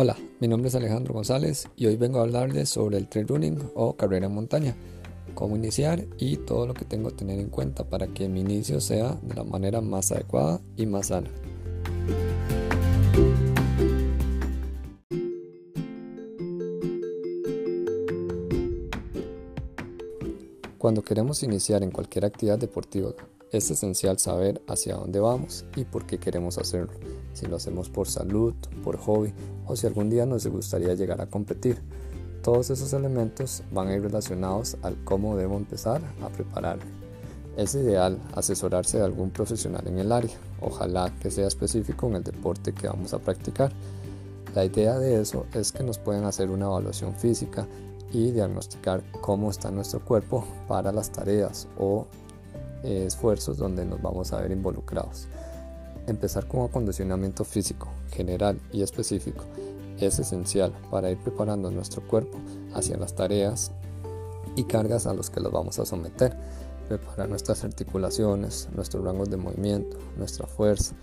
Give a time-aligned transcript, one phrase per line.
[0.00, 3.58] Hola, mi nombre es Alejandro González y hoy vengo a hablarles sobre el trail running
[3.74, 4.76] o carrera en montaña,
[5.34, 8.80] cómo iniciar y todo lo que tengo que tener en cuenta para que mi inicio
[8.80, 11.28] sea de la manera más adecuada y más sana.
[20.78, 23.14] Cuando queremos iniciar en cualquier actividad deportiva,
[23.50, 26.92] es esencial saber hacia dónde vamos y por qué queremos hacerlo,
[27.38, 29.32] si lo hacemos por salud, por hobby
[29.66, 31.78] o si algún día nos gustaría llegar a competir.
[32.42, 36.84] Todos esos elementos van a ir relacionados al cómo debo empezar a prepararme.
[37.56, 42.22] Es ideal asesorarse de algún profesional en el área, ojalá que sea específico en el
[42.22, 43.72] deporte que vamos a practicar.
[44.54, 47.66] La idea de eso es que nos pueden hacer una evaluación física
[48.12, 52.06] y diagnosticar cómo está nuestro cuerpo para las tareas o
[52.84, 55.28] eh, esfuerzos donde nos vamos a ver involucrados.
[56.08, 59.44] Empezar con acondicionamiento físico, general y específico
[60.00, 62.38] es esencial para ir preparando nuestro cuerpo
[62.72, 63.72] hacia las tareas
[64.56, 66.34] y cargas a los que los vamos a someter.
[66.88, 70.94] Preparar nuestras articulaciones, nuestros rangos de movimiento, nuestra fuerza,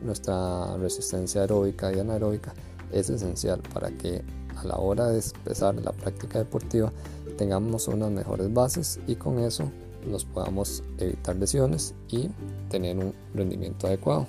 [0.00, 2.54] nuestra resistencia aeróbica y anaeróbica
[2.92, 4.22] es esencial para que
[4.56, 6.92] a la hora de empezar la práctica deportiva
[7.36, 9.68] tengamos unas mejores bases y con eso
[10.06, 12.28] nos podamos evitar lesiones y
[12.68, 14.28] tener un rendimiento adecuado.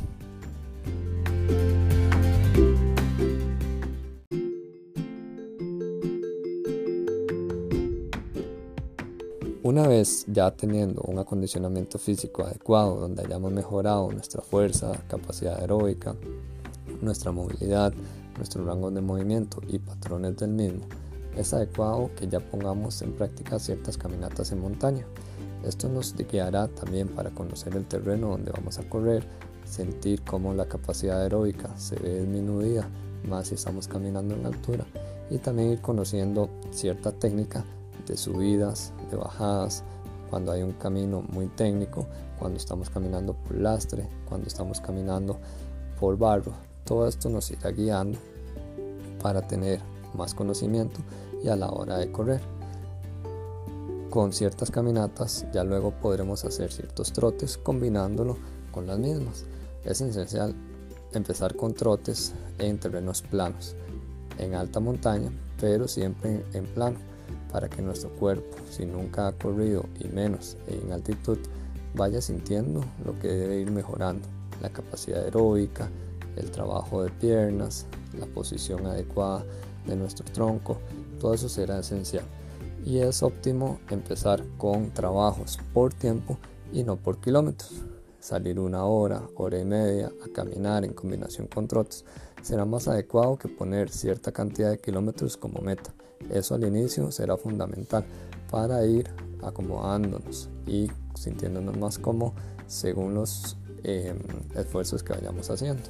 [9.73, 16.15] Una vez ya teniendo un acondicionamiento físico adecuado, donde hayamos mejorado nuestra fuerza, capacidad aeróbica,
[17.01, 17.91] nuestra movilidad,
[18.37, 20.81] nuestro rango de movimiento y patrones del mismo,
[21.35, 25.07] es adecuado que ya pongamos en práctica ciertas caminatas en montaña.
[25.65, 29.25] Esto nos guiará también para conocer el terreno donde vamos a correr,
[29.65, 32.87] sentir cómo la capacidad aeróbica se ve disminuida,
[33.27, 34.85] más si estamos caminando en altura,
[35.31, 37.65] y también ir conociendo cierta técnica
[38.07, 39.83] de subidas, de bajadas,
[40.29, 42.07] cuando hay un camino muy técnico,
[42.39, 45.37] cuando estamos caminando por lastre, cuando estamos caminando
[45.99, 46.53] por barro,
[46.83, 48.17] todo esto nos irá guiando
[49.21, 49.79] para tener
[50.15, 50.99] más conocimiento
[51.43, 52.41] y a la hora de correr.
[54.09, 58.37] Con ciertas caminatas ya luego podremos hacer ciertos trotes combinándolo
[58.71, 59.45] con las mismas.
[59.85, 60.55] Es esencial
[61.13, 63.75] empezar con trotes en terrenos planos,
[64.37, 66.97] en alta montaña, pero siempre en plano,
[67.51, 71.37] para que nuestro cuerpo, si nunca ha corrido y menos en altitud,
[71.95, 74.27] vaya sintiendo lo que debe ir mejorando,
[74.61, 75.89] la capacidad aeróbica,
[76.35, 77.85] el trabajo de piernas,
[78.17, 79.45] la posición adecuada
[79.85, 80.79] de nuestro tronco,
[81.19, 82.25] todo eso será esencial.
[82.85, 86.37] Y es óptimo empezar con trabajos por tiempo
[86.71, 87.71] y no por kilómetros.
[88.19, 92.05] Salir una hora, hora y media a caminar en combinación con trotes
[92.43, 95.91] será más adecuado que poner cierta cantidad de kilómetros como meta.
[96.29, 98.05] Eso al inicio será fundamental
[98.51, 99.09] para ir
[99.41, 102.35] acomodándonos y sintiéndonos más cómodos
[102.67, 104.13] según los eh,
[104.55, 105.83] esfuerzos que vayamos haciendo.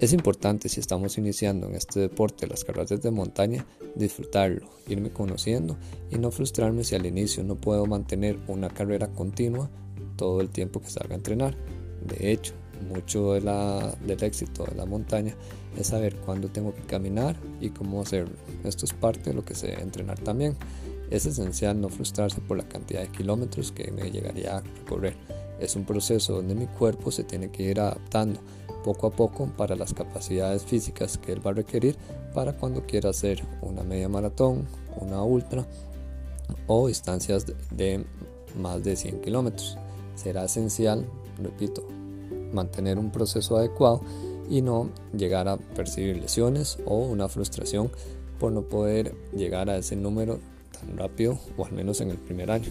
[0.00, 5.76] Es importante si estamos iniciando en este deporte las carreras de montaña, disfrutarlo, irme conociendo
[6.10, 9.68] y no frustrarme si al inicio no puedo mantener una carrera continua
[10.16, 11.54] todo el tiempo que salga a entrenar.
[12.06, 12.54] De hecho,
[12.88, 15.36] mucho de la, del éxito de la montaña
[15.78, 18.36] es saber cuándo tengo que caminar y cómo hacerlo.
[18.64, 20.56] Esto es parte de lo que se debe entrenar también.
[21.10, 25.39] Es esencial no frustrarse por la cantidad de kilómetros que me llegaría a recorrer.
[25.60, 28.40] Es un proceso donde mi cuerpo se tiene que ir adaptando
[28.82, 31.96] poco a poco para las capacidades físicas que él va a requerir
[32.34, 34.66] para cuando quiera hacer una media maratón,
[34.96, 35.66] una ultra
[36.66, 38.04] o distancias de,
[38.58, 39.76] más de 100 kilómetros.
[40.14, 41.06] Será esencial,
[41.38, 41.86] repito,
[42.52, 44.00] mantener un proceso adecuado
[44.48, 47.90] y no llegar a percibir lesiones o una frustración
[48.38, 50.40] por no poder llegar a ese número
[50.72, 52.70] tan rápido o al menos en el primer año.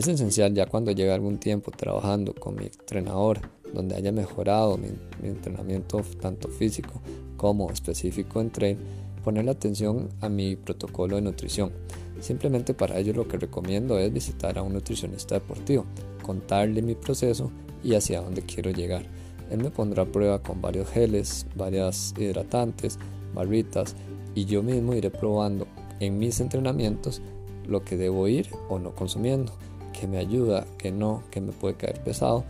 [0.00, 3.38] Es esencial ya cuando llegue algún tiempo trabajando con mi entrenador,
[3.74, 4.88] donde haya mejorado mi,
[5.22, 7.02] entrenamiento tanto físico
[7.36, 8.78] como específico en train,
[9.22, 11.70] ponerle atención a mi protocolo de nutrición.
[12.18, 15.84] Simplemente para ello lo que recomiendo es visitar a un nutricionista deportivo,
[16.22, 17.50] contarle mi proceso
[17.84, 19.04] y hacia dónde quiero llegar.
[19.50, 22.98] Él me pondrá a prueba con varios geles, varias hidratantes,
[23.34, 23.94] barritas
[24.34, 25.66] y yo mismo iré probando
[25.98, 27.20] en mis entrenamientos
[27.68, 29.52] lo que debo ir o no consumiendo
[30.00, 32.44] que me ayuda, que no, que me puede caer pesado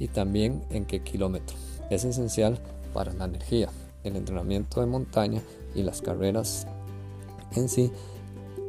[0.00, 1.56] y también en qué kilómetro.
[1.88, 2.58] Es esencial
[2.92, 3.70] para la energía.
[4.02, 5.42] el entrenamiento de montaña
[5.74, 6.68] y las carreras
[7.56, 7.90] en sí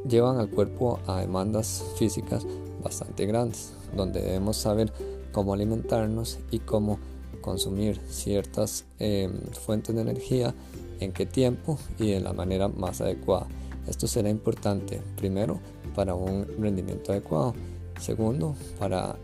[0.07, 2.44] llevan al cuerpo a demandas físicas
[2.84, 4.92] bastante grandes, donde debemos saber
[5.31, 6.98] cómo alimentarnos y cómo
[7.42, 10.56] consumir ciertas em, fuentes de energía,
[11.00, 13.48] en qué tiempo y de la manera más adecuada.
[13.88, 15.60] Esto será importante, primero,
[15.94, 17.54] para un rendimiento adecuado,
[17.99, 19.15] segundo, para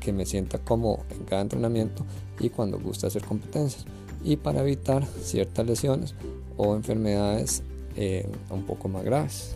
[0.00, 2.04] que me sienta cómodo en cada entrenamiento
[2.40, 3.86] y cuando guste hacer competencias,
[4.24, 6.14] y para evitar ciertas lesiones
[6.56, 7.62] o enfermedades
[7.96, 9.54] em, un poco más graves.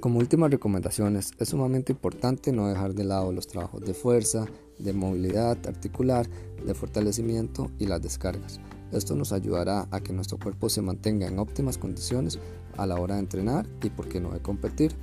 [0.00, 4.46] Como últimas recomendaciones, es sumamente importante no dejar de lado los trabajos de fuerza,
[4.78, 6.26] de movilidad articular,
[6.64, 8.60] de fortalecimiento y las descargas.
[8.92, 12.38] Esto nos ayudará a que nuestro cuerpo se mantenga en óptimas condiciones
[12.76, 14.94] a la hora de entrenar y por qué no de competir.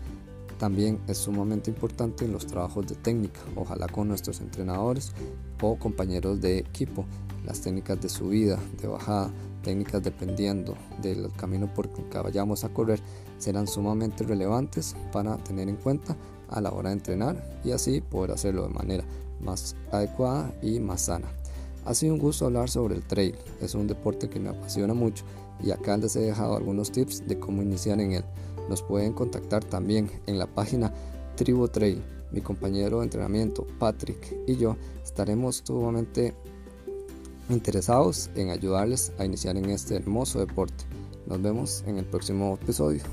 [0.58, 5.12] También es sumamente importante en los trabajos de técnica, ojalá con nuestros entrenadores
[5.62, 7.06] o compañeros de equipo,
[7.46, 9.32] las técnicas de subida, de bajada,
[9.64, 13.02] técnicas dependiendo del camino por el que vayamos a correr
[13.38, 16.16] serán sumamente relevantes para tener en cuenta
[16.50, 19.04] a la hora de entrenar y así poder hacerlo de manera
[19.42, 21.28] más adecuada y más sana.
[21.86, 25.24] Ha sido un gusto hablar sobre el trail, es un deporte que me apasiona mucho
[25.64, 28.26] y acá les he dejado algunos tips de cómo iniciar en él.
[28.70, 30.92] Nos pueden contactar también en la página
[31.36, 32.02] Tribu Trail.
[32.32, 36.34] Mi compañero de entrenamiento Patrick y yo estaremos sumamente
[37.50, 40.84] interesados en ayudarles a iniciar en este hermoso deporte.
[41.28, 43.04] Nos vemos en el próximo episodio.